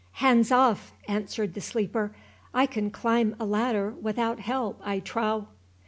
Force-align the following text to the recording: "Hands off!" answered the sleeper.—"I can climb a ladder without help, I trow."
"Hands 0.13 0.51
off!" 0.51 0.93
answered 1.07 1.53
the 1.53 1.61
sleeper.—"I 1.61 2.65
can 2.65 2.89
climb 2.89 3.35
a 3.39 3.45
ladder 3.45 3.91
without 3.91 4.39
help, 4.39 4.81
I 4.83 4.97
trow." 4.99 5.49